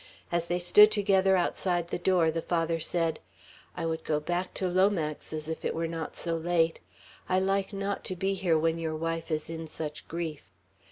As 0.31 0.47
they 0.47 0.57
stood 0.57 0.89
together 0.91 1.35
outside 1.37 1.89
the 1.89 1.99
door, 1.99 2.31
the 2.31 2.41
Father 2.41 2.79
said, 2.79 3.19
"I 3.77 3.85
would 3.85 4.03
go 4.03 4.19
back 4.19 4.51
to 4.55 4.67
Lomax's 4.67 5.47
if 5.47 5.63
it 5.63 5.75
were 5.75 5.87
not 5.87 6.15
so 6.15 6.35
late. 6.37 6.79
I 7.29 7.39
like 7.39 7.71
not 7.71 8.03
to 8.05 8.15
be 8.15 8.33
here 8.33 8.57
when 8.57 8.79
your 8.79 8.95
wife 8.95 9.29
is 9.29 9.47
in 9.47 9.67
such 9.67 10.07
grief." 10.07 10.49